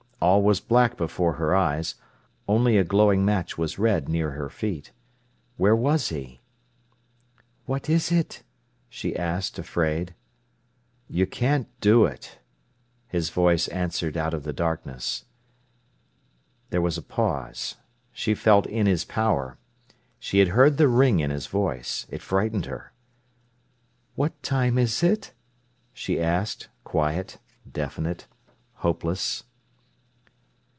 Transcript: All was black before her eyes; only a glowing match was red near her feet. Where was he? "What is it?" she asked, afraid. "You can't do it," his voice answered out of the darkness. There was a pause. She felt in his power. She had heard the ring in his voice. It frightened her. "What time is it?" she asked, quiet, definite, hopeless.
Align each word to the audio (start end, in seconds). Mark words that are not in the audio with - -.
All 0.23 0.43
was 0.43 0.59
black 0.59 0.97
before 0.97 1.33
her 1.33 1.55
eyes; 1.55 1.95
only 2.47 2.77
a 2.77 2.83
glowing 2.83 3.25
match 3.25 3.57
was 3.57 3.79
red 3.79 4.07
near 4.07 4.33
her 4.33 4.49
feet. 4.51 4.91
Where 5.57 5.75
was 5.75 6.09
he? 6.09 6.39
"What 7.65 7.89
is 7.89 8.11
it?" 8.11 8.43
she 8.87 9.15
asked, 9.15 9.57
afraid. 9.57 10.13
"You 11.09 11.25
can't 11.25 11.67
do 11.81 12.05
it," 12.05 12.37
his 13.07 13.31
voice 13.31 13.67
answered 13.69 14.15
out 14.15 14.35
of 14.35 14.43
the 14.43 14.53
darkness. 14.53 15.25
There 16.69 16.81
was 16.81 16.99
a 16.99 17.13
pause. 17.17 17.77
She 18.11 18.35
felt 18.35 18.67
in 18.67 18.85
his 18.85 19.03
power. 19.03 19.57
She 20.19 20.37
had 20.37 20.49
heard 20.49 20.77
the 20.77 20.87
ring 20.87 21.19
in 21.19 21.31
his 21.31 21.47
voice. 21.47 22.05
It 22.11 22.21
frightened 22.21 22.67
her. 22.67 22.93
"What 24.13 24.43
time 24.43 24.77
is 24.77 25.01
it?" 25.01 25.33
she 25.93 26.21
asked, 26.21 26.67
quiet, 26.83 27.39
definite, 27.71 28.27
hopeless. 28.75 29.45